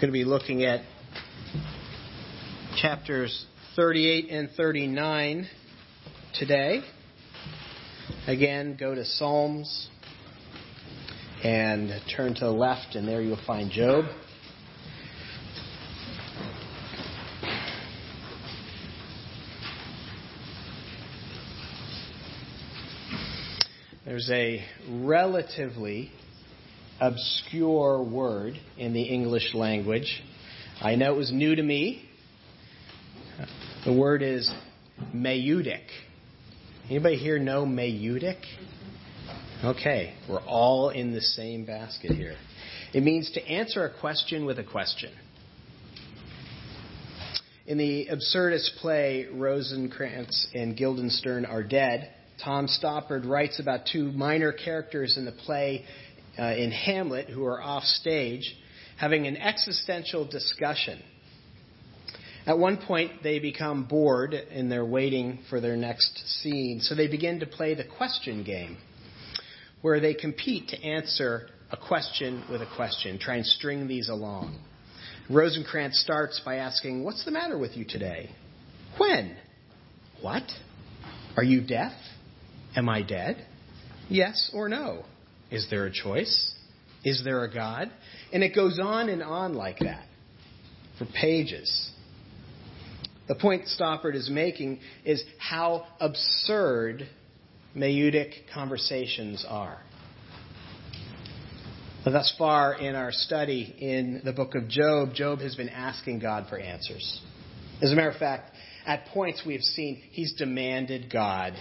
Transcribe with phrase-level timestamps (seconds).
[0.00, 0.82] going to be looking at
[2.80, 5.48] chapters 38 and 39
[6.34, 6.82] today.
[8.28, 9.88] Again, go to Psalms
[11.42, 14.04] and turn to the left, and there you'll find Job.
[24.04, 26.12] There's a relatively
[27.00, 30.22] obscure word in the English language.
[30.80, 32.08] I know it was new to me.
[33.84, 34.50] The word is
[35.14, 35.84] Maieutic.
[36.90, 38.38] Anybody here know Maieutic?
[39.64, 42.36] Okay, we're all in the same basket here.
[42.94, 45.12] It means to answer a question with a question.
[47.66, 54.52] In the absurdist play Rosencrantz and Guildenstern Are Dead, Tom Stoppard writes about two minor
[54.52, 55.84] characters in the play
[56.38, 58.56] uh, in Hamlet who are off stage
[58.96, 61.00] having an existential discussion.
[62.46, 67.06] At one point, they become bored and they're waiting for their next scene, so they
[67.06, 68.78] begin to play the question game,
[69.82, 74.58] where they compete to answer a question with a question, try and string these along.
[75.28, 78.30] Rosencrantz starts by asking, What's the matter with you today?
[78.96, 79.36] When?
[80.22, 80.44] What?
[81.36, 81.92] Are you deaf?
[82.74, 83.46] Am I dead?
[84.08, 85.04] Yes or no?
[85.50, 86.54] Is there a choice?
[87.04, 87.90] Is there a God?
[88.32, 90.06] And it goes on and on like that
[90.98, 91.90] for pages.
[93.28, 97.08] The point Stoppard is making is how absurd
[97.76, 99.78] Maieutic conversations are.
[102.04, 106.46] Thus far in our study in the book of Job, Job has been asking God
[106.48, 107.20] for answers.
[107.82, 108.50] As a matter of fact,
[108.86, 111.52] at points we have seen he's demanded God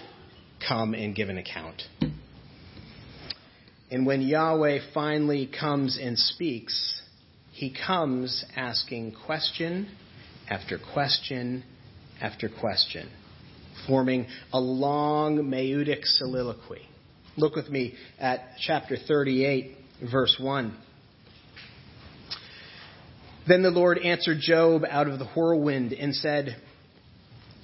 [0.66, 1.82] come and give an account.
[3.90, 7.02] And when Yahweh finally comes and speaks,
[7.52, 9.90] he comes asking question
[10.50, 11.64] after question
[12.22, 13.10] after question,
[13.86, 16.82] forming a long Maieutic soliloquy.
[17.38, 19.78] Look with me at chapter 38,
[20.12, 20.76] verse 1.
[23.48, 26.58] Then the Lord answered Job out of the whirlwind and said,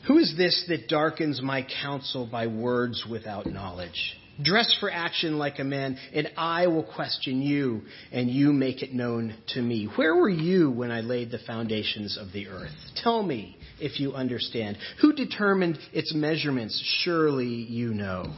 [0.08, 4.16] Who is this that darkens my counsel by words without knowledge?
[4.42, 8.92] Dress for action like a man, and I will question you, and you make it
[8.92, 9.88] known to me.
[9.96, 12.72] Where were you when I laid the foundations of the earth?
[12.96, 14.78] Tell me if you understand.
[15.02, 16.82] Who determined its measurements?
[17.04, 18.34] Surely you know.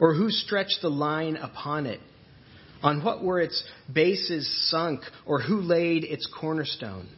[0.00, 2.00] Or who stretched the line upon it?
[2.82, 3.62] On what were its
[3.92, 7.08] bases sunk, or who laid its cornerstone?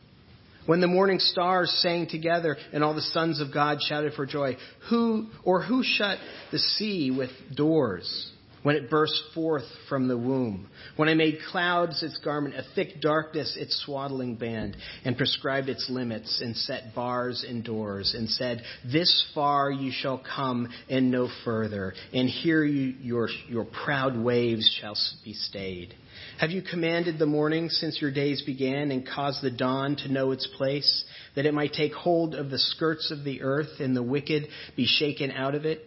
[0.67, 4.57] When the morning stars sang together and all the sons of God shouted for joy,
[4.89, 6.19] who or who shut
[6.53, 8.31] the sea with doors
[8.63, 10.69] when it burst forth from the womb?
[10.97, 15.89] When I made clouds its garment, a thick darkness its swaddling band, and prescribed its
[15.89, 21.29] limits, and set bars and doors, and said, This far you shall come and no
[21.45, 25.95] further, and here you, your, your proud waves shall be stayed.
[26.39, 30.33] Have you commanded the morning since your days began and caused the dawn to know
[30.33, 31.05] its place,
[31.35, 34.87] that it might take hold of the skirts of the earth and the wicked be
[34.87, 35.85] shaken out of it?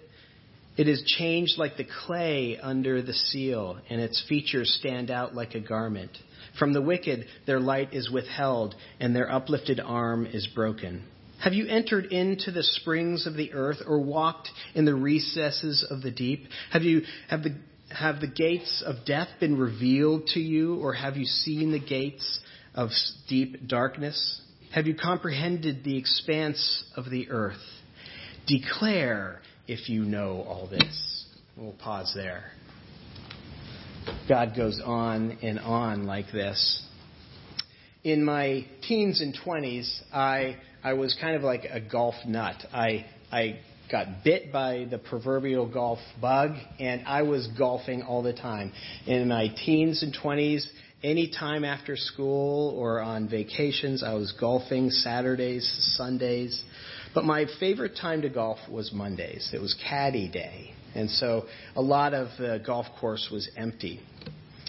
[0.75, 5.53] It is changed like the clay under the seal, and its features stand out like
[5.53, 6.17] a garment.
[6.57, 11.03] From the wicked, their light is withheld, and their uplifted arm is broken.
[11.39, 16.01] Have you entered into the springs of the earth, or walked in the recesses of
[16.01, 16.45] the deep?
[16.71, 17.55] Have you have the
[17.89, 22.39] have the gates of death been revealed to you, or have you seen the gates
[22.73, 22.89] of
[23.27, 24.41] deep darkness?
[24.71, 27.61] Have you comprehended the expanse of the earth?
[28.47, 31.25] Declare if you know all this.
[31.57, 32.51] We'll pause there.
[34.27, 36.81] God goes on and on like this.
[38.03, 42.55] In my teens and 20s, I, I was kind of like a golf nut.
[42.73, 43.59] I, I
[43.89, 48.73] got bit by the proverbial golf bug, and I was golfing all the time.
[49.07, 50.65] In my teens and 20s,
[51.03, 56.63] any time after school or on vacations, I was golfing Saturdays, Sundays.
[57.13, 59.51] But my favorite time to golf was Mondays.
[59.53, 60.73] It was caddy day.
[60.95, 61.45] And so
[61.75, 64.01] a lot of the golf course was empty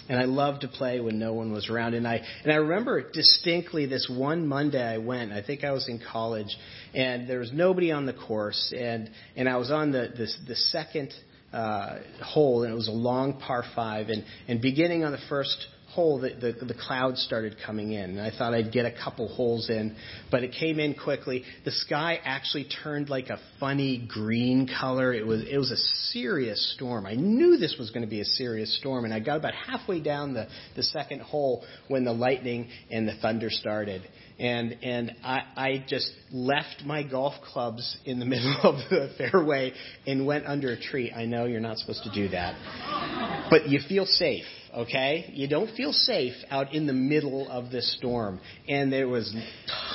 [0.08, 1.94] and I loved to play when no one was around.
[1.94, 5.32] And I and I remember distinctly this one Monday I went.
[5.32, 6.56] I think I was in college,
[6.94, 10.56] and there was nobody on the course, and and I was on the the, the
[10.56, 11.12] second
[11.52, 15.66] uh, hole, and it was a long par five, and and beginning on the first
[15.94, 18.18] hole, the, the, the clouds started coming in.
[18.18, 19.96] And I thought I'd get a couple holes in,
[20.30, 21.44] but it came in quickly.
[21.64, 25.12] The sky actually turned like a funny green color.
[25.14, 25.76] It was, it was a
[26.12, 27.06] serious storm.
[27.06, 30.00] I knew this was going to be a serious storm, and I got about halfway
[30.00, 34.02] down the, the second hole when the lightning and the thunder started.
[34.38, 39.72] And, and I, I just left my golf clubs in the middle of the fairway
[40.06, 41.12] and went under a tree.
[41.12, 43.48] I know you're not supposed to do that.
[43.50, 44.44] But you feel safe
[44.76, 45.30] okay?
[45.32, 48.40] You don't feel safe out in the middle of this storm.
[48.68, 49.34] And there was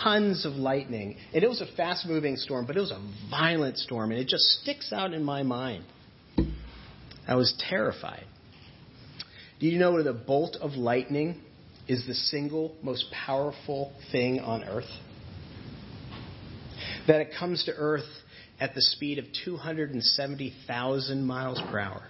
[0.03, 1.17] tons of lightning.
[1.33, 4.11] And it was a fast moving storm, but it was a violent storm.
[4.11, 5.83] And it just sticks out in my mind.
[7.27, 8.25] I was terrified.
[9.59, 11.41] Do you know that a bolt of lightning
[11.87, 14.89] is the single most powerful thing on earth?
[17.07, 18.07] That it comes to earth
[18.59, 22.03] at the speed of 270,000 miles per hour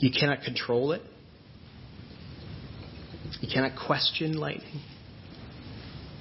[0.00, 1.02] You cannot control it.
[3.40, 4.82] You cannot question lightning.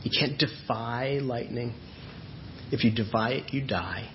[0.03, 1.73] You can't defy lightning.
[2.71, 4.09] If you defy it, you die.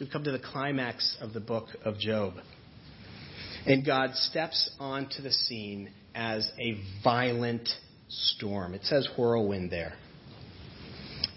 [0.00, 2.32] We've come to the climax of the book of Job.
[3.66, 7.68] And God steps onto the scene as a violent
[8.08, 8.72] storm.
[8.72, 9.92] It says whirlwind there.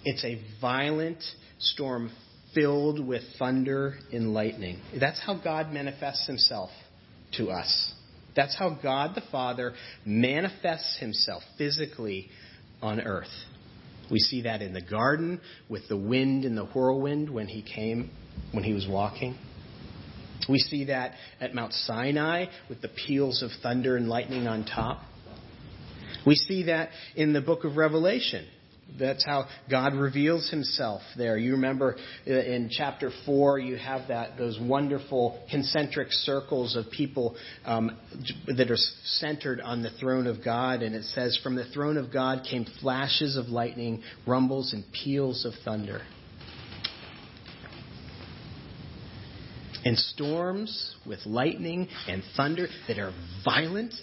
[0.06, 1.22] It's a violent
[1.60, 2.10] storm
[2.54, 4.80] filled with thunder and lightning.
[4.98, 6.70] That's how God manifests himself
[7.34, 7.92] to us.
[8.34, 9.74] That's how God the Father
[10.06, 12.30] manifests himself physically
[12.82, 13.28] on earth.
[14.12, 15.40] We see that in the garden
[15.70, 18.12] with the wind and the whirlwind when he came
[18.52, 19.38] when he was walking.
[20.50, 25.04] We see that at Mount Sinai with the peals of thunder and lightning on top.
[26.26, 28.46] We see that in the book of Revelation.
[29.00, 31.38] That's how God reveals himself there.
[31.38, 31.96] You remember
[32.28, 37.36] uh, in chapter 4, you have that, those wonderful concentric circles of people
[37.66, 37.98] um,
[38.56, 40.84] that are centered on the throne of God.
[40.84, 45.44] And it says, From the throne of God came flashes of lightning, rumbles, and peals
[45.46, 46.02] of thunder.
[49.86, 53.12] And storms with lightning and thunder that are
[53.44, 53.94] violent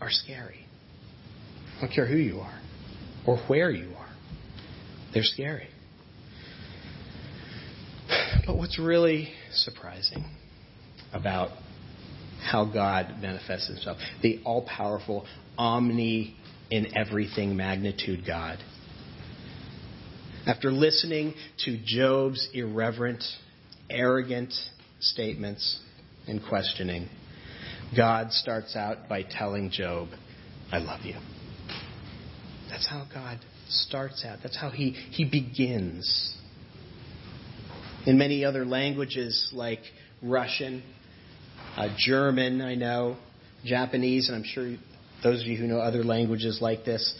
[0.00, 0.66] are scary.
[1.76, 2.60] I don't care who you are
[3.28, 4.08] or where you are,
[5.12, 5.68] they're scary.
[8.46, 10.24] But what's really surprising
[11.12, 11.50] about
[12.42, 15.26] how God manifests himself, the all powerful,
[15.58, 16.36] omni
[16.70, 18.58] in everything magnitude God.
[20.46, 21.34] After listening
[21.66, 23.22] to Job's irreverent
[23.90, 24.54] arrogant
[25.00, 25.80] statements
[26.26, 27.10] and questioning,
[27.94, 30.08] God starts out by telling Job,
[30.72, 31.16] I love you.
[32.78, 34.38] That's how God starts out.
[34.40, 36.32] That's how he, he begins.
[38.06, 39.80] In many other languages like
[40.22, 40.84] Russian,
[41.76, 43.16] uh, German, I know,
[43.64, 44.76] Japanese, and I'm sure
[45.24, 47.18] those of you who know other languages like this,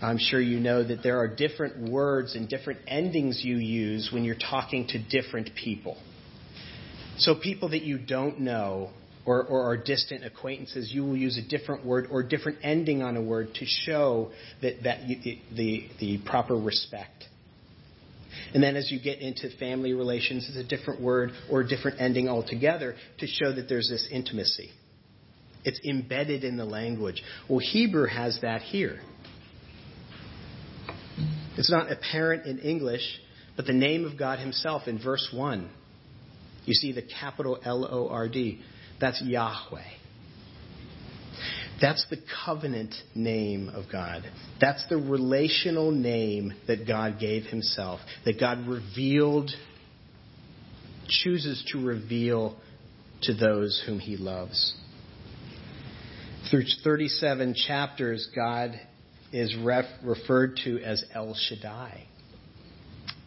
[0.00, 4.22] I'm sure you know that there are different words and different endings you use when
[4.22, 6.00] you're talking to different people.
[7.16, 8.90] So people that you don't know
[9.26, 13.22] or, or distant acquaintances, you will use a different word or different ending on a
[13.22, 14.30] word to show
[14.62, 17.24] that, that you, the, the proper respect.
[18.54, 22.00] And then as you get into family relations, it's a different word or a different
[22.00, 24.70] ending altogether to show that there's this intimacy.
[25.64, 27.22] It's embedded in the language.
[27.48, 29.00] Well, Hebrew has that here.
[31.58, 33.02] It's not apparent in English,
[33.56, 35.68] but the name of God Himself in verse 1
[36.64, 38.60] you see the capital L O R D.
[39.00, 39.80] That's Yahweh.
[41.80, 44.30] That's the covenant name of God.
[44.60, 49.50] That's the relational name that God gave himself, that God revealed,
[51.08, 52.58] chooses to reveal
[53.22, 54.74] to those whom he loves.
[56.50, 58.78] Through 37 chapters, God
[59.32, 62.06] is ref- referred to as El Shaddai.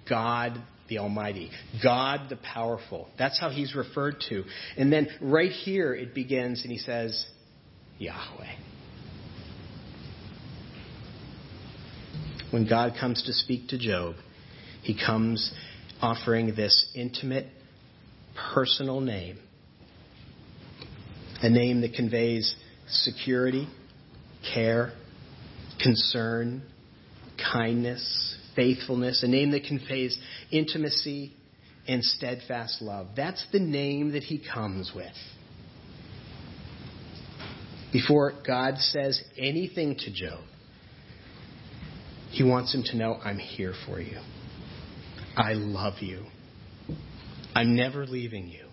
[0.08, 1.50] God the Almighty,
[1.82, 3.08] God the Powerful.
[3.18, 4.44] That's how he's referred to.
[4.78, 7.26] And then right here it begins and he says,
[7.98, 8.56] Yahweh.
[12.52, 14.16] When God comes to speak to Job,
[14.84, 15.54] he comes
[16.02, 17.48] offering this intimate,
[18.54, 19.40] personal name.
[21.42, 22.56] A name that conveys
[22.88, 23.68] security,
[24.54, 24.94] care,
[25.82, 26.62] concern,
[27.52, 30.18] kindness, faithfulness, a name that conveys
[30.52, 31.34] intimacy
[31.88, 33.08] and steadfast love.
[33.16, 35.14] That's the name that he comes with.
[37.92, 40.44] Before God says anything to Job,
[42.32, 44.18] he wants him to know, I'm here for you.
[45.36, 46.26] I love you.
[47.54, 48.66] I'm never leaving you.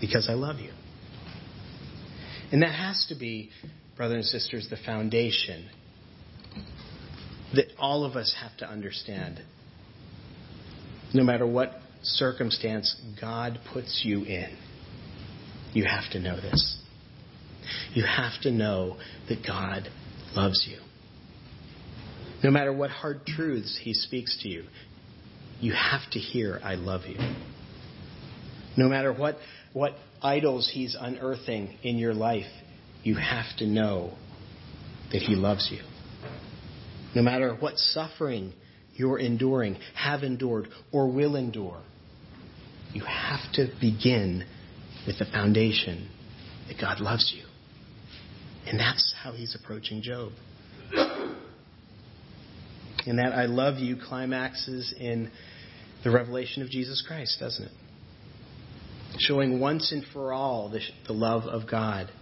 [0.00, 0.72] Because I love you.
[2.50, 3.50] And that has to be,
[3.96, 5.68] brothers and sisters, the foundation
[7.58, 9.42] that all of us have to understand.
[11.12, 11.72] No matter what
[12.02, 14.56] circumstance God puts you in,
[15.72, 16.78] you have to know this.
[17.94, 18.98] You have to know
[19.28, 19.88] that God
[20.36, 20.78] loves you.
[22.44, 24.62] No matter what hard truths He speaks to you,
[25.60, 27.18] you have to hear, I love you.
[28.76, 29.34] No matter what,
[29.72, 32.46] what idols He's unearthing in your life,
[33.02, 34.16] you have to know
[35.10, 35.87] that He loves you.
[37.18, 38.52] No matter what suffering
[38.94, 41.82] you're enduring, have endured, or will endure,
[42.92, 44.46] you have to begin
[45.04, 46.08] with the foundation
[46.68, 47.42] that God loves you.
[48.70, 50.30] And that's how he's approaching Job.
[53.04, 55.32] And that I love you climaxes in
[56.04, 57.72] the revelation of Jesus Christ, doesn't it?
[59.18, 62.12] Showing once and for all the, the love of God.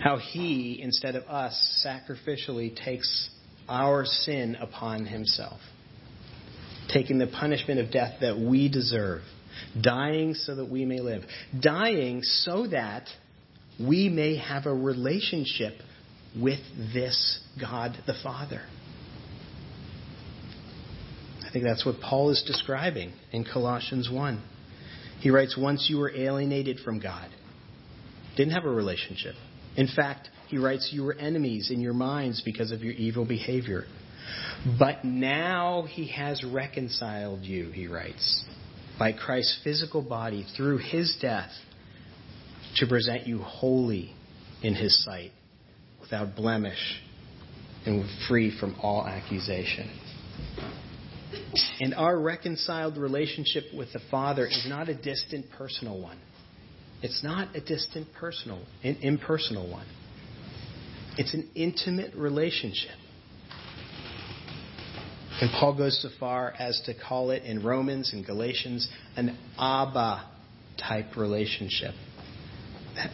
[0.00, 3.30] How he, instead of us, sacrificially takes
[3.68, 5.60] our sin upon himself,
[6.88, 9.22] taking the punishment of death that we deserve,
[9.80, 11.22] dying so that we may live,
[11.60, 13.08] dying so that
[13.80, 15.74] we may have a relationship
[16.40, 16.60] with
[16.94, 18.62] this God the Father.
[21.46, 24.42] I think that's what Paul is describing in Colossians 1.
[25.20, 27.28] He writes, Once you were alienated from God,
[28.36, 29.34] didn't have a relationship.
[29.76, 33.86] In fact, he writes, You were enemies in your minds because of your evil behavior.
[34.78, 38.44] But now he has reconciled you, he writes,
[38.98, 41.50] by Christ's physical body through his death
[42.76, 44.14] to present you holy
[44.62, 45.32] in his sight,
[46.02, 47.00] without blemish,
[47.86, 49.90] and free from all accusation.
[51.80, 56.18] And our reconciled relationship with the Father is not a distant personal one.
[57.00, 59.86] It's not a distant personal, an impersonal one.
[61.18, 62.96] It's an intimate relationship.
[65.40, 70.28] And Paul goes so far as to call it in Romans and Galatians an Abba
[70.78, 71.94] type relationship.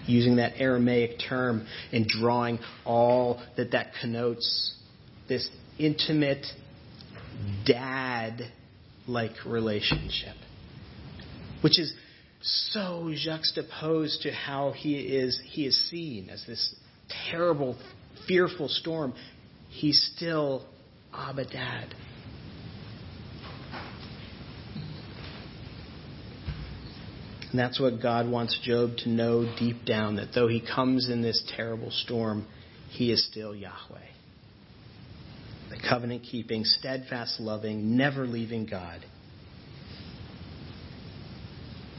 [0.07, 4.75] Using that Aramaic term and drawing all that that connotes
[5.29, 6.47] this intimate
[7.65, 8.53] dad
[9.07, 10.35] like relationship,
[11.63, 11.95] which is
[12.43, 16.75] so juxtaposed to how he is he is seen as this
[17.31, 17.77] terrible,
[18.27, 19.15] fearful storm.
[19.69, 20.67] He's still
[21.13, 21.95] Abba Dad.
[27.51, 31.23] And that's what God wants Job to know deep down that though he comes in
[31.23, 32.47] this terrible storm,
[32.91, 34.09] he is still Yahweh
[35.69, 39.05] the covenant keeping, steadfast loving, never leaving God.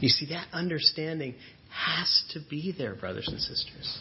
[0.00, 1.34] You see, that understanding
[1.70, 4.00] has to be there, brothers and sisters.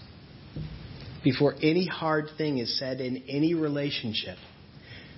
[1.23, 4.37] Before any hard thing is said in any relationship,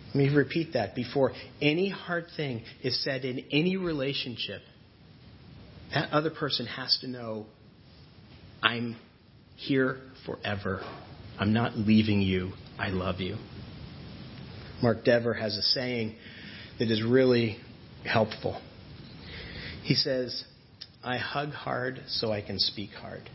[0.08, 0.96] let me repeat that.
[0.96, 1.32] Before
[1.62, 4.62] any hard thing is said in any relationship,
[5.94, 7.46] that other person has to know
[8.64, 8.96] I'm
[9.56, 10.82] here forever.
[11.40, 12.54] I'm not leaving you.
[12.78, 13.38] I love you.
[14.82, 16.16] Mark Dever has a saying
[16.80, 17.58] that is really
[18.04, 18.60] helpful.
[19.84, 20.44] He says,
[21.04, 23.30] I hug hard so I can speak hard.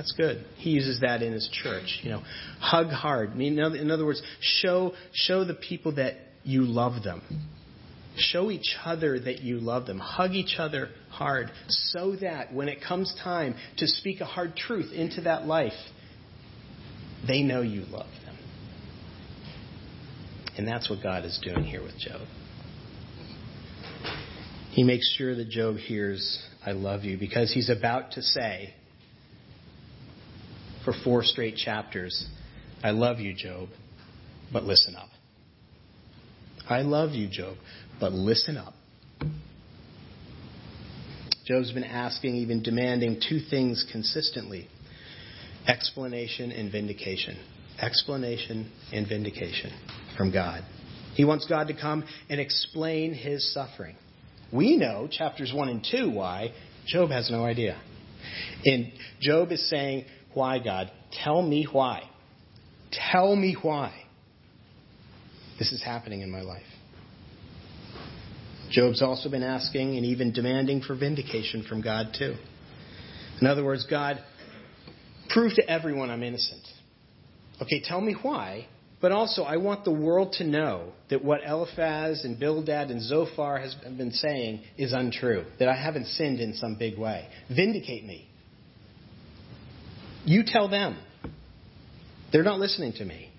[0.00, 0.46] That's good.
[0.56, 2.00] He uses that in his church.
[2.02, 2.22] You know,
[2.58, 3.32] hug hard.
[3.32, 7.20] I mean, in other words, show show the people that you love them.
[8.16, 9.98] Show each other that you love them.
[9.98, 14.90] Hug each other hard so that when it comes time to speak a hard truth
[14.90, 15.74] into that life,
[17.28, 18.38] they know you love them.
[20.56, 22.22] And that's what God is doing here with Job.
[24.70, 28.72] He makes sure that Job hears, I love you, because he's about to say,
[30.84, 32.26] for four straight chapters,
[32.82, 33.68] I love you, Job,
[34.52, 35.08] but listen up.
[36.68, 37.56] I love you, Job,
[37.98, 38.74] but listen up.
[41.46, 44.68] Job's been asking, even demanding two things consistently
[45.66, 47.36] explanation and vindication.
[47.80, 49.72] Explanation and vindication
[50.16, 50.62] from God.
[51.14, 53.96] He wants God to come and explain his suffering.
[54.52, 56.52] We know, chapters 1 and 2, why.
[56.86, 57.80] Job has no idea.
[58.64, 60.90] And Job is saying, Why, God?
[61.24, 62.08] Tell me why.
[62.92, 63.94] Tell me why
[65.58, 66.62] this is happening in my life.
[68.70, 72.36] Job's also been asking and even demanding for vindication from God, too.
[73.40, 74.22] In other words, God,
[75.28, 76.62] prove to everyone I'm innocent.
[77.60, 78.68] Okay, tell me why,
[79.00, 83.58] but also I want the world to know that what Eliphaz and Bildad and Zophar
[83.58, 87.28] has been saying is untrue, that I haven't sinned in some big way.
[87.54, 88.29] Vindicate me.
[90.24, 90.98] You tell them.
[92.32, 93.30] They're not listening to me.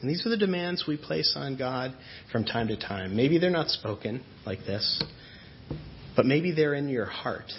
[0.00, 1.94] And these are the demands we place on God
[2.32, 3.14] from time to time.
[3.14, 5.02] Maybe they're not spoken like this,
[6.16, 7.52] but maybe they're in your heart.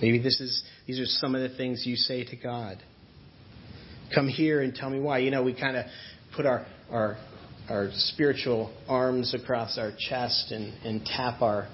[0.00, 2.80] Maybe this is these are some of the things you say to God.
[4.14, 5.18] Come here and tell me why.
[5.18, 5.86] You know, we kind of
[6.36, 7.16] put our our
[7.68, 11.66] our spiritual arms across our chest and, and tap our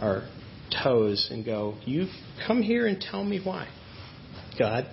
[0.00, 0.26] our
[0.70, 2.06] toes and go, You
[2.46, 3.68] come here and tell me why.
[4.58, 4.86] God.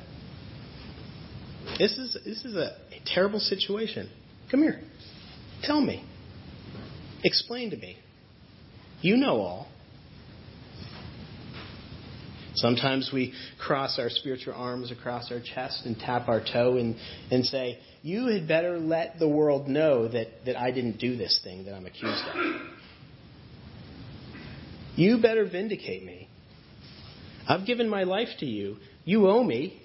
[1.79, 4.10] This is this is a terrible situation.
[4.51, 4.82] Come here.
[5.63, 6.08] Tell me.
[7.24, 7.98] Explain to me.
[9.01, 9.67] You know all.
[12.55, 16.96] Sometimes we cross our spiritual arms across our chest and tap our toe and,
[17.29, 21.41] and say, You had better let the world know that, that I didn't do this
[21.44, 22.36] thing that I'm accused of.
[24.96, 26.30] You better vindicate me.
[27.48, 28.78] I've given my life to you.
[29.04, 29.82] You owe me.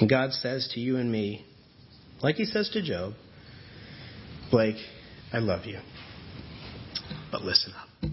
[0.00, 1.46] And God says to you and me,
[2.22, 3.14] like He says to Job,
[4.50, 4.76] Blake,
[5.32, 5.78] I love you.
[7.32, 8.10] But listen up.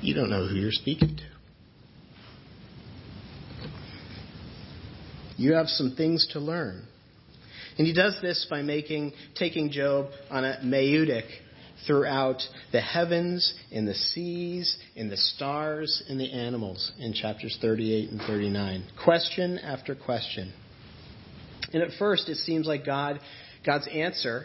[0.00, 1.22] You don't know who you're speaking to.
[5.36, 6.86] You have some things to learn.
[7.80, 11.24] And he does this by making taking Job on a maieutic
[11.86, 18.10] throughout the heavens, in the seas, in the stars, in the animals in chapters 38
[18.10, 18.84] and 39.
[19.02, 20.52] Question after question.
[21.72, 23.18] And at first it seems like God
[23.64, 24.44] God's answer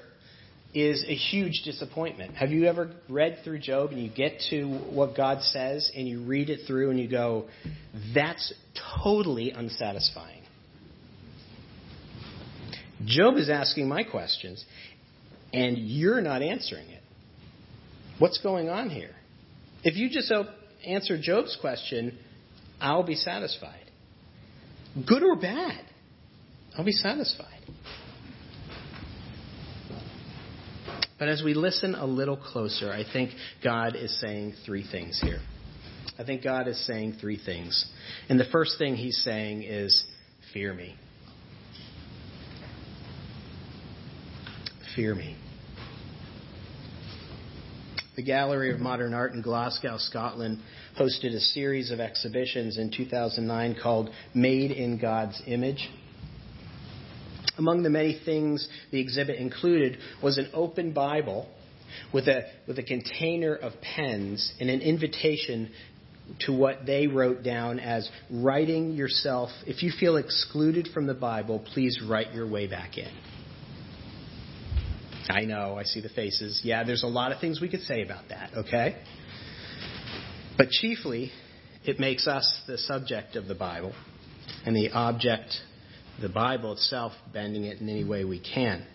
[0.74, 2.36] is a huge disappointment.
[2.36, 6.24] Have you ever read through Job and you get to what God says and you
[6.24, 7.50] read it through and you go,
[8.14, 8.54] that's
[9.04, 10.45] totally unsatisfying?
[13.06, 14.64] Job is asking my questions
[15.54, 17.02] and you're not answering it.
[18.20, 19.16] What's going on here?
[19.84, 20.32] If you just
[20.86, 22.18] answer Job's question,
[22.80, 23.92] I'll be satisfied.
[25.08, 25.86] Good or bad,
[26.78, 27.62] I'll be satisfied.
[31.18, 33.32] But as we listen a little closer, I think
[33.64, 35.40] God is saying three things here.
[36.20, 37.86] I think God is saying three things.
[38.30, 40.06] And the first thing he's saying is,
[40.54, 40.96] Fear me.
[44.96, 45.36] Fear me.
[48.16, 50.62] The Gallery of Modern Art in Glasgow, Scotland,
[50.98, 55.90] hosted a series of exhibitions in 2009 called Made in God's Image.
[57.58, 61.50] Among the many things the exhibit included was an open Bible
[62.14, 65.72] with a, with a container of pens and an invitation
[66.46, 69.50] to what they wrote down as writing yourself.
[69.68, 73.12] If you feel excluded from the Bible, please write your way back in.
[75.28, 76.62] I know, I see the faces.
[76.64, 78.98] Yeah, there's a lot of things we could say about that, okay?
[80.58, 81.32] But chiefly,
[81.84, 83.94] it makes us the subject of the Bible
[84.66, 85.52] and the object,
[86.22, 88.86] the Bible itself, bending it in any way we can.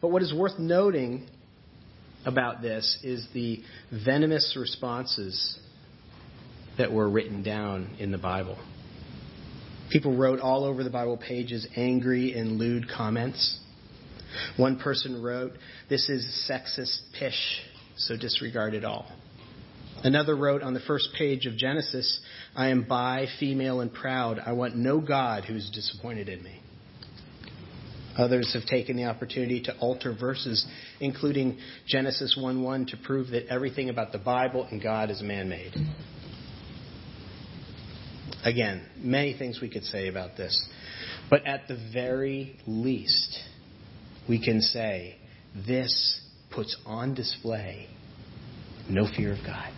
[0.00, 1.28] But what is worth noting
[2.24, 3.62] about this is the
[4.04, 5.58] venomous responses
[6.78, 8.58] that were written down in the Bible.
[9.90, 13.58] People wrote all over the Bible pages angry and lewd comments.
[14.56, 15.52] One person wrote,
[15.88, 17.62] This is sexist pish,
[17.96, 19.10] so disregard it all.
[20.02, 22.20] Another wrote on the first page of Genesis,
[22.54, 24.38] I am bi, female, and proud.
[24.38, 26.60] I want no God who is disappointed in me.
[28.16, 30.66] Others have taken the opportunity to alter verses,
[31.00, 35.48] including Genesis 1 1, to prove that everything about the Bible and God is man
[35.48, 35.74] made.
[38.44, 40.68] Again, many things we could say about this.
[41.28, 43.38] But at the very least,
[44.30, 45.16] we can say,
[45.66, 46.20] this
[46.54, 47.88] puts on display
[48.88, 49.72] no fear of God.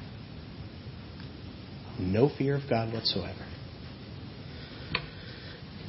[1.98, 3.46] No fear of God whatsoever.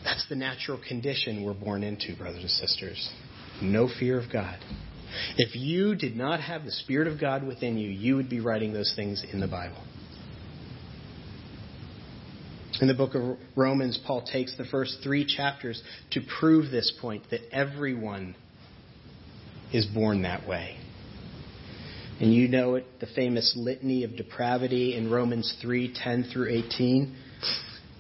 [0.04, 3.12] That's the natural condition we're born into, brothers and sisters.
[3.62, 4.58] No fear of God.
[5.38, 8.74] If you did not have the Spirit of God within you, you would be writing
[8.74, 9.82] those things in the Bible.
[12.82, 17.24] In the book of Romans, Paul takes the first three chapters to prove this point
[17.30, 18.36] that everyone
[19.74, 20.78] is born that way.
[22.22, 27.16] And you know it, the famous litany of depravity in Romans 3:10 through 18.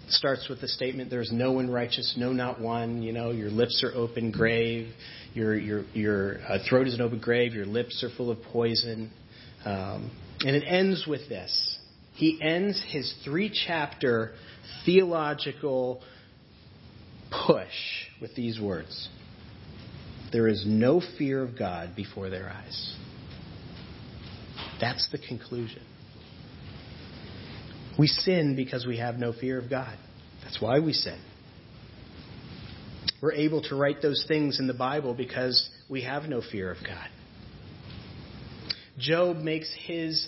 [0.07, 3.01] starts with the statement, There's no one righteous, no, not one.
[3.01, 4.93] You know, your lips are open grave,
[5.33, 9.11] your, your, your uh, throat is an open grave, your lips are full of poison.
[9.65, 11.79] Um, and it ends with this.
[12.13, 14.33] He ends his three chapter
[14.85, 16.01] theological
[17.31, 17.67] push
[18.21, 19.09] with these words
[20.33, 22.95] There is no fear of God before their eyes.
[24.81, 25.83] That's the conclusion.
[27.99, 29.95] We sin because we have no fear of God.
[30.43, 31.21] That's why we sin.
[33.21, 36.77] We're able to write those things in the Bible because we have no fear of
[36.83, 37.07] God.
[38.97, 40.27] Job makes his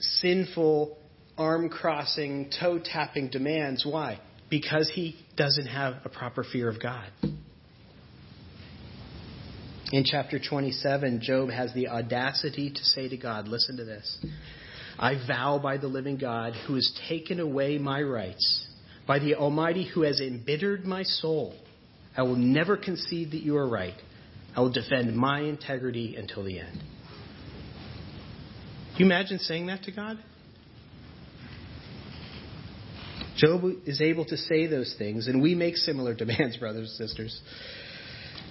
[0.00, 0.96] sinful,
[1.36, 3.84] arm crossing, toe tapping demands.
[3.84, 4.18] Why?
[4.48, 7.10] Because he doesn't have a proper fear of God.
[9.92, 14.18] In chapter 27, Job has the audacity to say to God, Listen to this.
[14.98, 18.66] I vow by the living God who has taken away my rights,
[19.06, 21.54] by the Almighty who has embittered my soul,
[22.16, 23.94] I will never concede that you are right.
[24.56, 26.82] I will defend my integrity until the end.
[28.96, 30.18] Can you imagine saying that to God?
[33.36, 37.40] Job is able to say those things, and we make similar demands, brothers and sisters,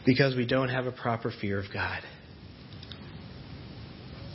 [0.06, 2.02] because we don't have a proper fear of God.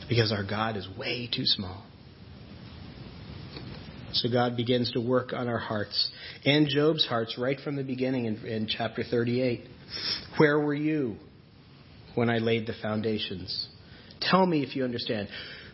[0.08, 1.84] Because our God is way too small.
[4.12, 6.10] So God begins to work on our hearts
[6.44, 9.68] and Job's hearts right from the beginning in, in chapter 38.
[10.38, 11.16] Where were you
[12.14, 13.68] when I laid the foundations?
[14.20, 15.28] Tell me if you understand.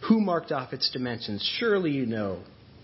[0.09, 1.49] Who marked off its dimensions?
[1.59, 2.43] Surely you know.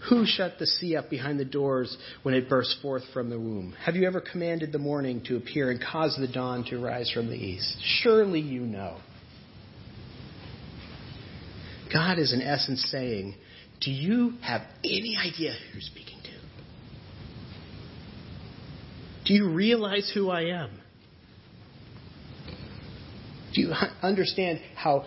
[0.09, 3.75] Who shut the sea up behind the doors when it burst forth from the womb?
[3.85, 7.29] Have you ever commanded the morning to appear and caused the dawn to rise from
[7.29, 7.77] the east?
[8.03, 8.99] Surely you know.
[11.93, 13.35] God is in essence saying,
[13.81, 16.31] do you have any idea who you're speaking to?
[19.27, 20.71] Do you realize who I am?
[23.55, 25.07] Do you understand how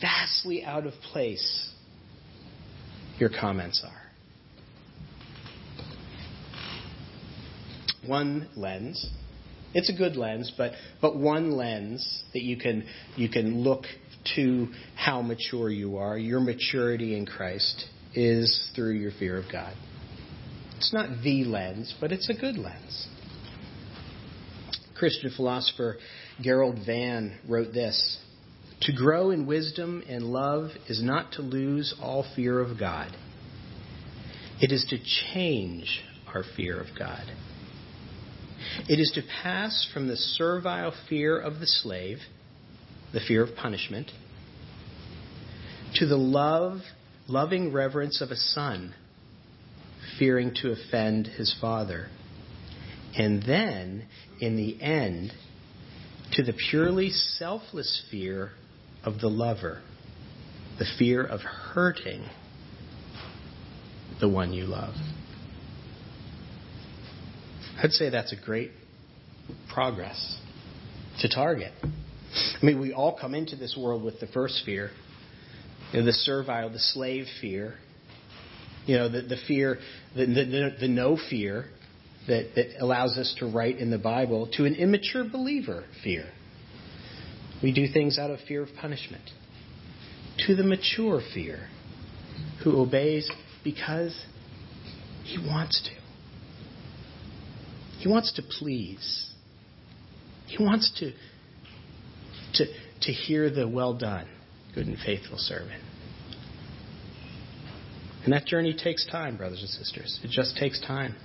[0.00, 1.70] vastly out of place
[3.18, 4.07] your comments are?
[8.08, 9.10] One lens.
[9.74, 13.84] It's a good lens, but, but one lens that you can, you can look
[14.36, 19.74] to how mature you are, your maturity in Christ is through your fear of God.
[20.76, 23.08] It's not the lens, but it's a good lens.
[24.96, 25.96] Christian philosopher
[26.40, 28.18] Gerald Vann wrote this
[28.82, 33.14] To grow in wisdom and love is not to lose all fear of God,
[34.60, 34.98] it is to
[35.32, 36.02] change
[36.34, 37.24] our fear of God.
[38.88, 42.18] It is to pass from the servile fear of the slave,
[43.12, 44.10] the fear of punishment,
[45.94, 46.80] to the love
[47.28, 48.94] loving reverence of a son,
[50.18, 52.08] fearing to offend his father.
[53.16, 54.06] And then,
[54.40, 55.32] in the end,
[56.32, 58.50] to the purely selfless fear
[59.04, 59.82] of the lover,
[60.78, 62.24] the fear of hurting
[64.20, 64.94] the one you love.
[67.82, 68.72] I'd say that's a great
[69.72, 70.38] progress
[71.20, 71.72] to target.
[71.82, 74.90] I mean, we all come into this world with the first fear
[75.92, 77.74] you know, the servile, the slave fear,
[78.86, 79.78] you know, the, the fear,
[80.14, 81.66] the, the, the no fear
[82.26, 86.26] that, that allows us to write in the Bible, to an immature believer fear.
[87.62, 89.30] We do things out of fear of punishment.
[90.46, 91.68] To the mature fear,
[92.62, 93.28] who obeys
[93.64, 94.16] because
[95.24, 95.97] he wants to.
[97.98, 99.30] He wants to please.
[100.46, 101.12] He wants to,
[102.54, 102.66] to,
[103.02, 104.26] to hear the well done
[104.74, 105.82] good and faithful servant.
[108.24, 110.20] And that journey takes time, brothers and sisters.
[110.22, 111.16] It just takes time.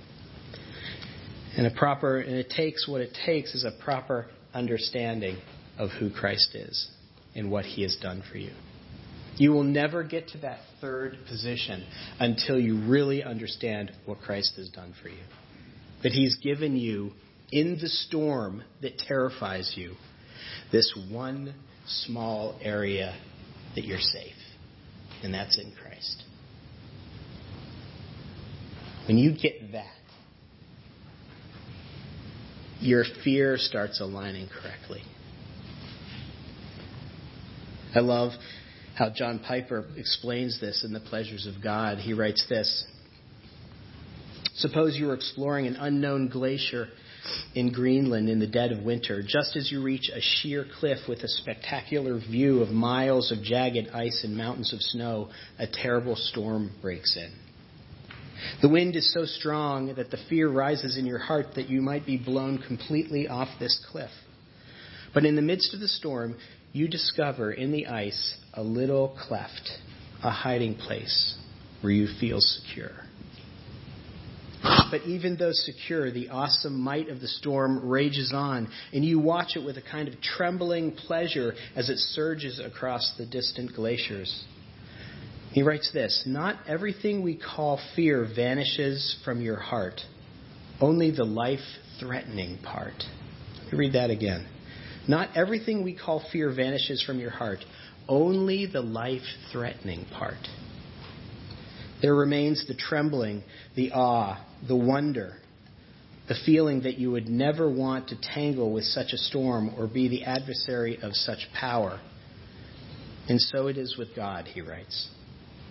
[1.56, 5.36] And a proper and it takes what it takes is a proper understanding
[5.78, 6.88] of who Christ is
[7.34, 8.50] and what he has done for you.
[9.36, 11.84] You will never get to that third position
[12.18, 15.22] until you really understand what Christ has done for you.
[16.04, 17.10] That he's given you
[17.50, 19.94] in the storm that terrifies you
[20.70, 21.54] this one
[21.86, 23.16] small area
[23.74, 24.34] that you're safe,
[25.22, 26.22] and that's in Christ.
[29.08, 29.96] When you get that,
[32.80, 35.02] your fear starts aligning correctly.
[37.94, 38.32] I love
[38.94, 41.98] how John Piper explains this in The Pleasures of God.
[41.98, 42.84] He writes this
[44.56, 46.88] Suppose you were exploring an unknown glacier
[47.54, 51.20] in Greenland in the dead of winter, just as you reach a sheer cliff with
[51.20, 56.70] a spectacular view of miles of jagged ice and mountains of snow, a terrible storm
[56.80, 57.32] breaks in.
[58.62, 62.06] The wind is so strong that the fear rises in your heart that you might
[62.06, 64.10] be blown completely off this cliff.
[65.12, 66.36] But in the midst of the storm,
[66.72, 69.70] you discover in the ice a little cleft,
[70.22, 71.36] a hiding place
[71.80, 73.03] where you feel secure.
[74.90, 79.56] But even though secure, the awesome might of the storm rages on, and you watch
[79.56, 84.44] it with a kind of trembling pleasure as it surges across the distant glaciers.
[85.52, 90.00] He writes this Not everything we call fear vanishes from your heart,
[90.80, 91.60] only the life
[92.00, 93.04] threatening part.
[93.72, 94.46] Read that again.
[95.06, 97.60] Not everything we call fear vanishes from your heart,
[98.08, 100.38] only the life threatening part.
[102.02, 103.42] There remains the trembling,
[103.76, 105.34] the awe, the wonder,
[106.28, 110.08] the feeling that you would never want to tangle with such a storm or be
[110.08, 112.00] the adversary of such power.
[113.28, 115.08] And so it is with God, he writes.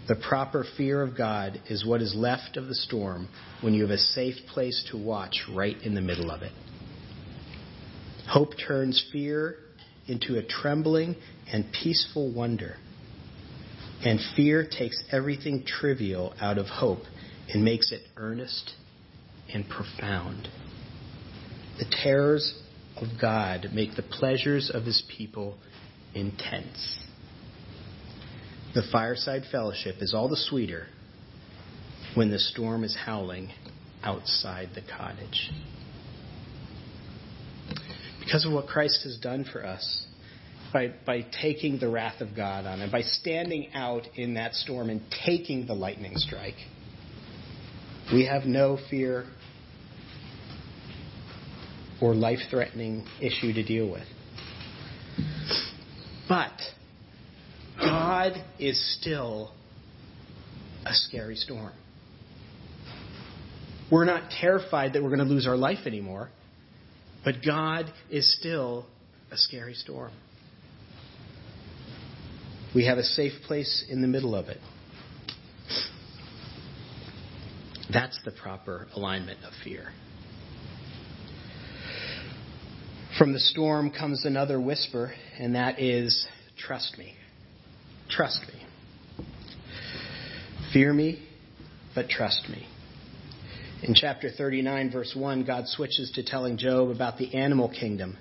[0.08, 3.30] The proper fear of God is what is left of the storm
[3.62, 6.52] when you have a safe place to watch right in the middle of it.
[8.28, 9.56] Hope turns fear
[10.08, 11.16] into a trembling
[11.52, 12.76] and peaceful wonder.
[14.06, 17.04] And fear takes everything trivial out of hope
[17.50, 18.74] and makes it earnest
[19.54, 20.50] and profound.
[21.80, 22.62] The terrors
[22.98, 25.58] of God make the pleasures of his people
[26.14, 27.00] intense.
[28.76, 30.88] The fireside fellowship is all the sweeter
[32.16, 33.52] when the storm is howling
[34.04, 35.52] outside the cottage.
[38.20, 40.08] Because of what Christ has done for us,
[40.74, 44.90] by, by taking the wrath of God on him, by standing out in that storm
[44.90, 46.56] and taking the lightning strike,
[48.12, 49.26] we have no fear
[52.02, 54.08] or life threatening issue to deal with.
[56.28, 56.52] But
[57.80, 59.54] God is still
[60.86, 61.72] a scary storm.
[63.92, 66.30] We're not terrified that we're going to lose our life anymore,
[67.24, 68.88] but God is still
[69.32, 70.12] a scary storm.
[72.76, 74.60] We have a safe place in the middle of it.
[77.92, 79.90] That's the proper alignment of fear.
[83.18, 87.14] From the storm comes another whisper, and that is, Trust me.
[88.10, 89.26] Trust me.
[90.72, 91.28] Fear me,
[91.94, 92.68] but trust me.
[93.84, 98.18] In chapter 39, verse 1, God switches to telling Job about the animal kingdom.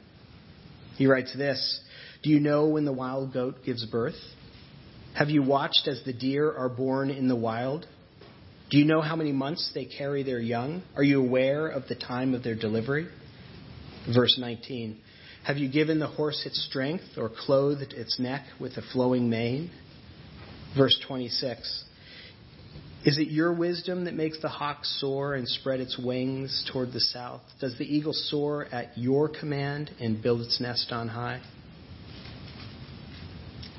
[0.97, 1.81] He writes this
[2.23, 4.17] Do you know when the wild goat gives birth?
[5.15, 7.87] Have you watched as the deer are born in the wild?
[8.71, 10.83] Do you know how many months they carry their young?
[10.97, 13.09] Are you aware of the time of their delivery?
[14.15, 14.99] Verse 19
[15.45, 19.71] Have you given the horse its strength or clothed its neck with a flowing mane?
[20.75, 21.85] Verse 26
[23.05, 27.01] Is it your wisdom that makes the hawk soar and spread its wings toward the
[27.01, 27.43] south?
[27.61, 31.43] Does the eagle soar at your command and build its nest on high?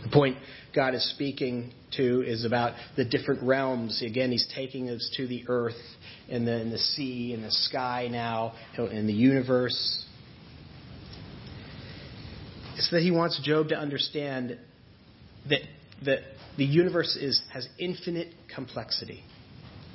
[0.04, 0.38] The point
[0.76, 4.02] God is speaking to is about the different realms.
[4.06, 5.76] Again, He's taking us to the earth
[6.30, 10.06] and then the sea and the sky now and the universe.
[12.76, 14.58] It's that He wants Job to understand
[15.50, 15.62] that,
[16.06, 16.20] that
[16.58, 19.24] the universe is, has infinite complexity,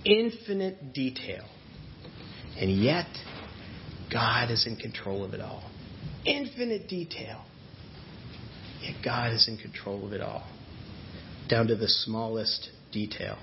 [0.04, 1.44] infinite detail,
[2.56, 3.06] and yet
[4.12, 5.70] God is in control of it all.
[6.24, 7.44] Infinite detail.
[8.82, 10.46] Yet God is in control of it all
[11.48, 13.38] down to the smallest detail.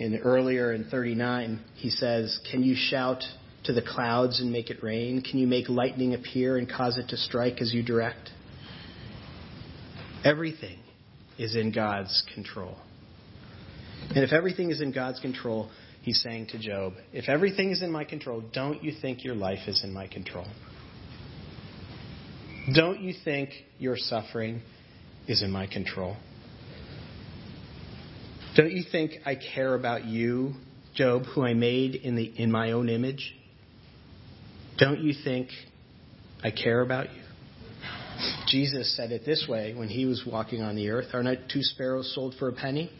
[0.00, 3.22] And earlier in 39, he says, Can you shout
[3.64, 5.22] to the clouds and make it rain?
[5.22, 8.30] Can you make lightning appear and cause it to strike as you direct?
[10.24, 10.78] Everything
[11.38, 12.76] is in God's control.
[14.08, 17.92] And if everything is in God's control, he's saying to Job, If everything is in
[17.92, 20.46] my control, don't you think your life is in my control?
[22.70, 24.62] Don't you think your suffering
[25.26, 26.16] is in my control?
[28.56, 30.54] Don't you think I care about you,
[30.94, 33.34] Job, who I made in, the, in my own image?
[34.78, 35.48] Don't you think
[36.44, 37.22] I care about you?
[38.46, 41.62] Jesus said it this way when he was walking on the earth Are not two
[41.62, 42.90] sparrows sold for a penny?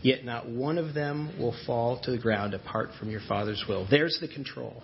[0.00, 3.86] Yet not one of them will fall to the ground apart from your Father's will.
[3.88, 4.82] There's the control.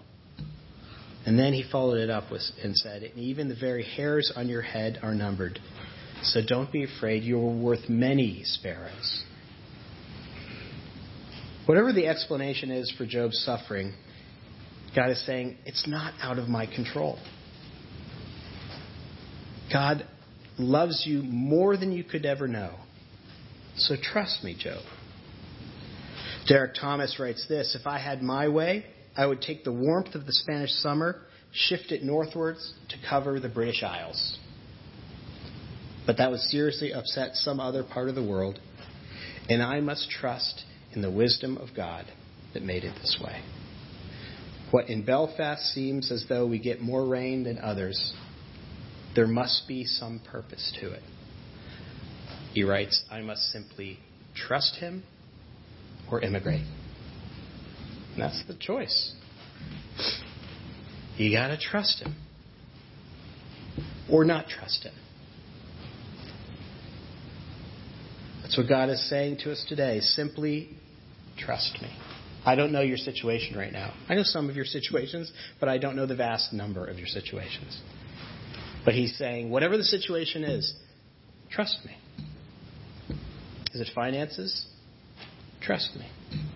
[1.27, 4.63] And then he followed it up with, and said, even the very hairs on your
[4.63, 5.59] head are numbered.
[6.23, 7.23] So don't be afraid.
[7.23, 9.25] You are worth many sparrows.
[11.67, 13.93] Whatever the explanation is for Job's suffering,
[14.97, 17.19] God is saying, it's not out of my control.
[19.73, 20.07] God
[20.59, 22.75] loves you more than you could ever know.
[23.77, 24.83] So trust me, Job.
[26.47, 28.87] Derek Thomas writes this If I had my way,
[29.19, 31.17] I would take the warmth of the Spanish summer,
[31.53, 34.39] shift it northwards to cover the British Isles.
[36.07, 38.61] But that would seriously upset some other part of the world,
[39.51, 42.07] and I must trust in the wisdom of God
[42.55, 43.43] that made it this way.
[44.71, 48.15] What in Belfast seems as though we get more rain than others,
[49.17, 51.03] there must be some purpose to it.
[52.53, 53.99] He writes, I must simply
[54.35, 55.03] trust him
[56.09, 56.65] or immigrate.
[58.19, 59.13] That's the choice.
[61.17, 62.17] You got to trust him
[64.11, 64.95] or not trust him.
[68.43, 70.01] That's what God is saying to us today.
[70.01, 70.71] Simply
[71.37, 71.91] trust me.
[72.47, 73.93] I don't know your situation right now.
[74.09, 77.09] I know some of your situations, but I don't know the vast number of your
[77.09, 77.81] situations.
[78.85, 80.73] But he's saying, whatever the situation is,
[81.51, 81.97] trust me.
[83.75, 84.67] Is it finances?
[85.61, 86.48] Trust me.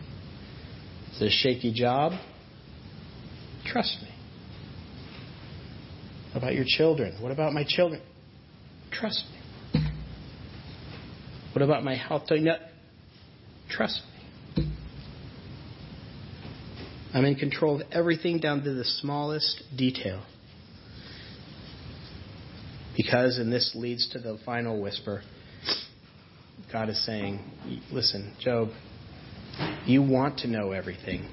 [1.14, 2.12] Is it a shaky job?
[3.66, 4.08] Trust me.
[6.32, 7.20] What about your children?
[7.20, 8.00] What about my children?
[8.90, 9.82] Trust me.
[11.54, 12.22] What about my health?
[13.68, 14.00] Trust
[14.56, 14.72] me.
[17.14, 20.24] I'm in control of everything down to the smallest detail.
[22.96, 25.22] Because, and this leads to the final whisper,
[26.72, 27.40] God is saying,
[27.90, 28.68] listen, Job,
[29.86, 31.28] you want to know everything,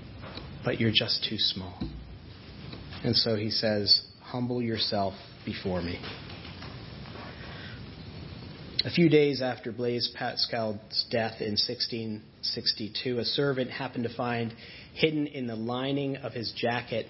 [0.64, 1.80] but you're just too small.
[3.04, 5.14] And so he says, humble yourself
[5.46, 6.00] before me.
[8.86, 14.54] A few days after Blaise Pascal's death in 1662, a servant happened to find
[14.94, 17.08] hidden in the lining of his jacket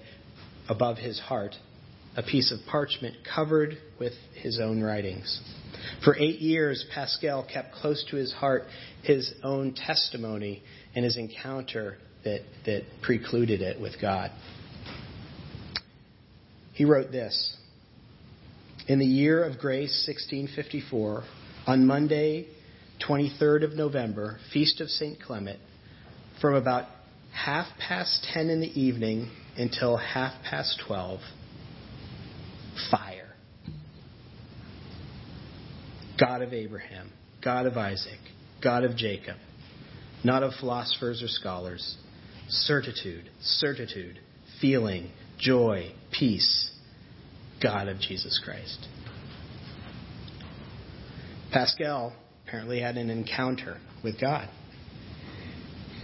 [0.68, 1.56] above his heart
[2.16, 5.40] a piece of parchment covered with his own writings.
[6.04, 8.64] For eight years, Pascal kept close to his heart
[9.04, 10.64] his own testimony
[11.00, 14.32] and his encounter that, that precluded it with God.
[16.74, 17.56] He wrote this
[18.86, 21.24] In the year of grace 1654,
[21.68, 22.48] on Monday,
[23.08, 25.22] 23rd of November, feast of St.
[25.22, 25.62] Clement,
[26.42, 26.88] from about
[27.32, 31.22] half past 10 in the evening until half past 12,
[32.92, 33.30] fire.
[36.20, 38.20] God of Abraham, God of Isaac,
[38.62, 39.38] God of Jacob,
[40.24, 41.98] not of philosophers or scholars,
[42.48, 44.20] certitude, certitude,
[44.60, 46.72] feeling, joy, peace,
[47.62, 48.88] God of Jesus Christ.
[51.52, 52.14] Pascal
[52.46, 54.50] apparently had an encounter with God.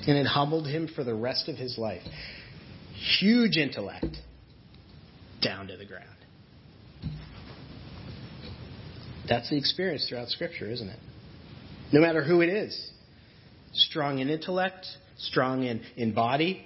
[0.08, 2.04] And it humbled him for the rest of his life.
[3.20, 4.18] Huge intellect,
[5.42, 6.06] down to the ground.
[9.28, 11.00] That's the experience throughout Scripture, isn't it?
[11.92, 12.92] No matter who it is.
[13.76, 14.86] Strong in intellect,
[15.18, 16.66] strong in, in body,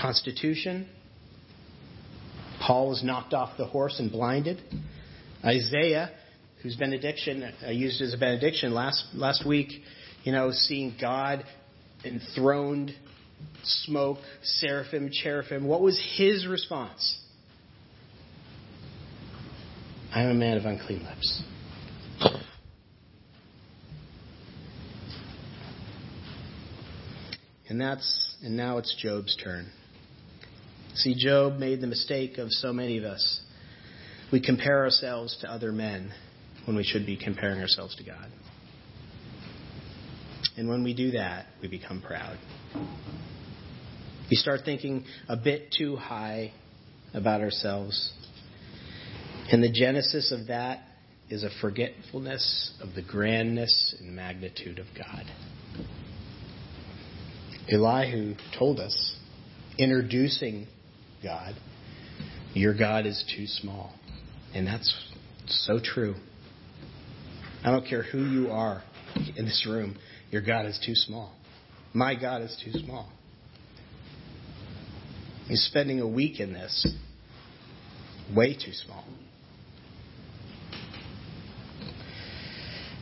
[0.00, 0.88] constitution.
[2.60, 4.60] Paul was knocked off the horse and blinded.
[5.44, 6.10] Isaiah,
[6.62, 9.70] whose benediction I used as a benediction last last week,
[10.24, 11.44] you know, seeing God
[12.04, 12.92] enthroned,
[13.62, 15.66] smoke, seraphim, cherubim.
[15.66, 17.20] What was his response?
[20.12, 21.42] I am a man of unclean lips.
[27.68, 29.70] And that's and now it's Job's turn.
[30.94, 33.40] See, Job made the mistake of so many of us.
[34.32, 36.12] We compare ourselves to other men
[36.64, 38.30] when we should be comparing ourselves to God.
[40.56, 42.38] And when we do that, we become proud.
[44.30, 46.52] We start thinking a bit too high
[47.14, 48.12] about ourselves.
[49.50, 50.80] And the genesis of that
[51.30, 55.24] is a forgetfulness of the grandness and magnitude of God.
[57.70, 59.16] Elihu told us,
[59.78, 60.66] introducing
[61.22, 61.54] God,
[62.54, 63.94] your God is too small.
[64.54, 64.92] And that's
[65.46, 66.14] so true.
[67.64, 68.82] I don't care who you are
[69.36, 69.96] in this room,
[70.30, 71.32] your God is too small.
[71.92, 73.10] My God is too small.
[75.46, 76.86] He's spending a week in this.
[78.34, 79.04] Way too small.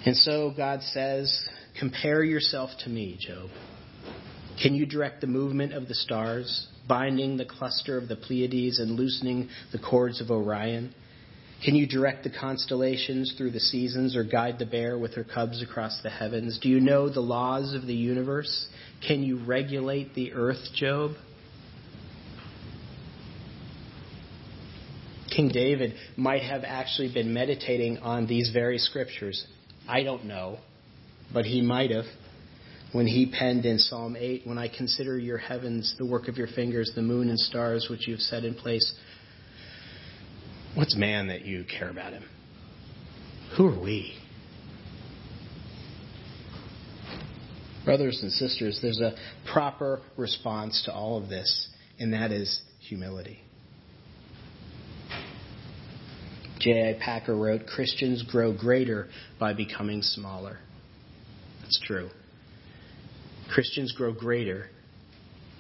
[0.05, 1.49] And so God says,
[1.79, 3.51] Compare yourself to me, Job.
[4.63, 8.93] Can you direct the movement of the stars, binding the cluster of the Pleiades and
[8.93, 10.95] loosening the cords of Orion?
[11.65, 15.63] Can you direct the constellations through the seasons or guide the bear with her cubs
[15.63, 16.59] across the heavens?
[16.61, 18.69] Do you know the laws of the universe?
[19.07, 21.13] Can you regulate the earth, Job?
[25.35, 29.47] King David might have actually been meditating on these very scriptures.
[29.87, 30.59] I don't know,
[31.33, 32.07] but he might have
[32.97, 36.47] when he penned in Psalm 8, When I consider your heavens, the work of your
[36.47, 38.95] fingers, the moon and stars which you have set in place,
[40.75, 42.25] what's man that you care about him?
[43.59, 44.17] Who are we?
[47.85, 49.15] Brothers and sisters, there's a
[49.53, 51.69] proper response to all of this,
[51.99, 53.41] and that is humility.
[56.61, 56.99] J.I.
[56.99, 60.61] Packer wrote Christians grow greater by becoming smaller.
[61.61, 62.09] That's true.
[63.53, 64.67] Christians grow greater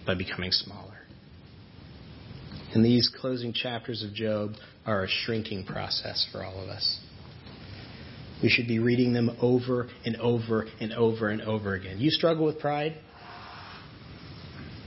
[0.07, 0.99] by becoming smaller.
[2.75, 4.53] And these closing chapters of Job
[4.85, 7.01] are a shrinking process for all of us.
[8.43, 11.99] We should be reading them over and over and over and over again.
[11.99, 12.97] You struggle with pride?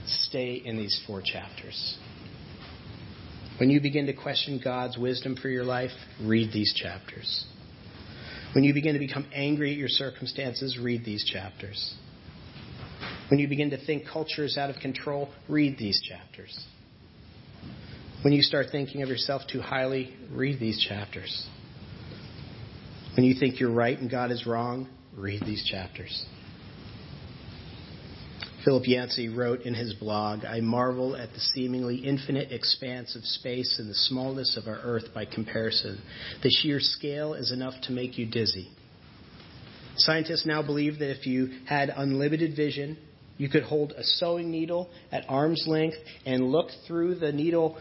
[0.06, 1.98] Stay in these four chapters.
[3.58, 5.90] When you begin to question God's wisdom for your life,
[6.22, 7.44] read these chapters.
[8.54, 11.94] When you begin to become angry at your circumstances, read these chapters.
[13.30, 16.66] When you begin to think culture is out of control, read these chapters.
[18.22, 21.46] When you start thinking of yourself too highly, read these chapters.
[23.16, 26.26] When you think you're right and God is wrong, read these chapters.
[28.64, 33.78] Philip Yancey wrote in his blog, I marvel at the seemingly infinite expanse of space
[33.78, 36.02] and the smallness of our earth by comparison.
[36.42, 38.70] The sheer scale is enough to make you dizzy.
[39.96, 42.98] Scientists now believe that if you had unlimited vision,
[43.40, 47.78] you could hold a sewing needle at arm's length and look through the needle,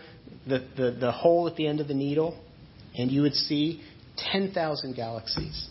[0.48, 2.42] the, the, the hole at the end of the needle,
[2.98, 3.82] and you would see
[4.32, 5.68] 10,000 galaxies.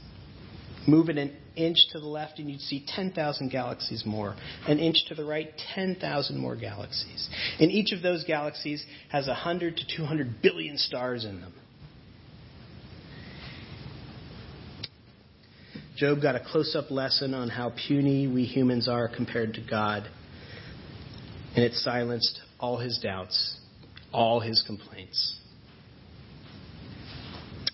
[0.87, 4.37] Move it an inch to the left, and you'd see 10,000 galaxies more.
[4.67, 7.27] An inch to the right, 10,000 more galaxies.
[7.59, 11.55] And each of those galaxies has 100 to 200 billion stars in them.
[15.99, 20.09] Job got a close up lesson on how puny we humans are compared to God,
[21.57, 23.59] and it silenced all his doubts,
[24.13, 25.37] all his complaints.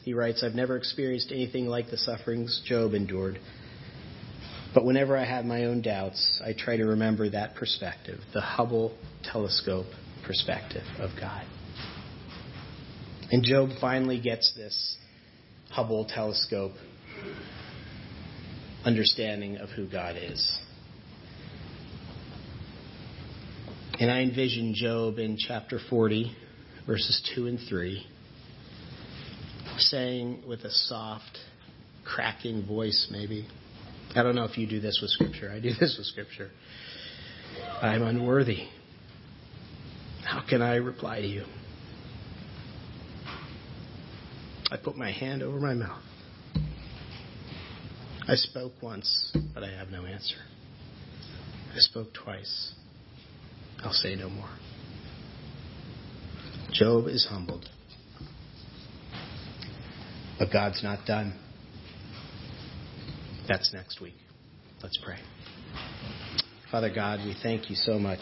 [0.04, 3.38] He writes, I've never experienced anything like the sufferings Job endured.
[4.72, 8.96] But whenever I have my own doubts, I try to remember that perspective, the Hubble
[9.22, 9.86] telescope
[10.26, 11.44] perspective of God.
[13.30, 14.96] And Job finally gets this
[15.70, 16.72] Hubble telescope
[18.84, 20.60] understanding of who God is.
[23.98, 26.34] And I envision Job in chapter 40,
[26.86, 28.04] verses 2 and 3,
[29.78, 31.38] saying with a soft,
[32.04, 33.46] cracking voice, maybe.
[34.14, 35.50] I don't know if you do this with Scripture.
[35.50, 36.50] I do this with Scripture.
[37.80, 38.66] I'm unworthy.
[40.24, 41.44] How can I reply to you?
[44.70, 46.02] I put my hand over my mouth.
[48.26, 50.36] I spoke once, but I have no answer.
[51.74, 52.72] I spoke twice.
[53.82, 54.48] I'll say no more.
[56.72, 57.68] Job is humbled.
[60.38, 61.38] But God's not done.
[63.46, 64.14] That's next week.
[64.82, 65.18] Let's pray.
[66.70, 68.20] Father God, we thank you so much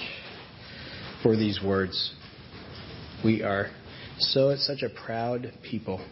[1.22, 2.12] for these words.
[3.24, 3.70] We are
[4.18, 6.04] so such a proud people.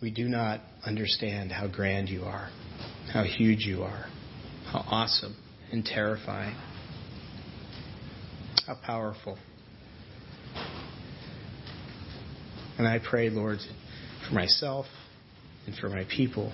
[0.00, 2.50] We do not understand how grand you are,
[3.12, 4.06] how huge you are,
[4.70, 5.36] how awesome
[5.70, 6.56] and terrifying,
[8.66, 9.38] how powerful.
[12.78, 13.58] And I pray, Lord,
[14.28, 14.86] for myself
[15.66, 16.52] and for my people,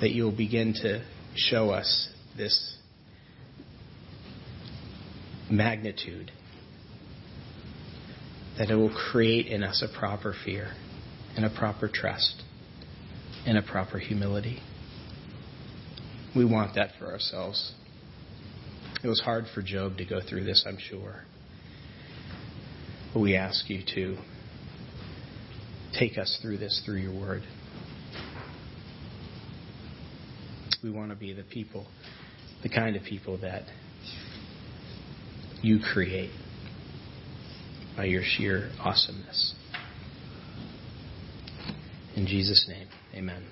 [0.00, 1.04] that you'll begin to
[1.36, 2.76] show us this
[5.50, 6.32] magnitude,
[8.58, 10.72] that it will create in us a proper fear
[11.36, 12.42] and a proper trust
[13.46, 14.60] and a proper humility.
[16.34, 17.72] We want that for ourselves.
[19.02, 21.24] It was hard for Job to go through this, I'm sure.
[23.12, 24.16] But we ask you to
[25.98, 27.42] take us through this through your word.
[30.82, 31.86] We want to be the people,
[32.62, 33.62] the kind of people that
[35.62, 36.30] you create
[37.96, 39.54] by your sheer awesomeness.
[42.16, 43.44] In Jesus' name, Amen.